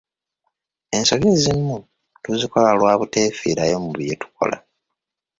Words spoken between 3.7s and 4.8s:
mu bye tukola.